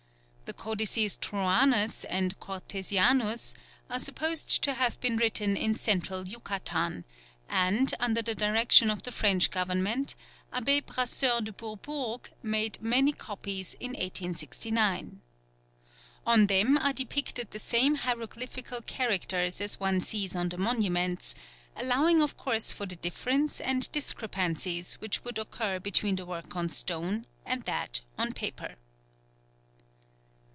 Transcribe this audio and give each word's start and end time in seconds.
The 0.51 0.57
Codices 0.57 1.15
Troanus 1.15 2.03
and 2.09 2.37
Cortesianus 2.41 3.53
are 3.89 3.99
supposed 3.99 4.61
to 4.63 4.73
have 4.73 4.99
been 4.99 5.15
written 5.15 5.55
in 5.55 5.75
Central 5.75 6.27
Yucatan; 6.27 7.05
and, 7.47 7.93
under 8.01 8.21
the 8.21 8.35
direction 8.35 8.89
of 8.91 9.03
the 9.03 9.13
French 9.13 9.49
Government, 9.49 10.13
Abbé 10.51 10.83
Brasseur 10.85 11.39
de 11.41 11.53
Bourbourg 11.53 12.33
made 12.43 12.81
many 12.81 13.13
copies 13.13 13.75
in 13.75 13.91
1869. 13.91 15.21
On 16.27 16.47
them 16.47 16.77
are 16.79 16.91
depicted 16.91 17.51
the 17.51 17.57
same 17.57 17.95
hieroglyphical 17.95 18.81
characters 18.81 19.61
as 19.61 19.79
one 19.79 20.01
sees 20.01 20.35
on 20.35 20.49
the 20.49 20.57
monuments, 20.57 21.33
allowing 21.77 22.21
of 22.21 22.35
course 22.35 22.73
for 22.73 22.85
the 22.85 22.97
difference 22.97 23.61
and 23.61 23.89
discrepancies 23.93 24.95
which 24.95 25.23
would 25.23 25.37
occur 25.39 25.79
between 25.79 26.17
the 26.17 26.25
work 26.25 26.57
on 26.57 26.67
stone 26.67 27.25
and 27.45 27.63
that 27.63 28.01
on 28.17 28.33
paper. 28.33 28.75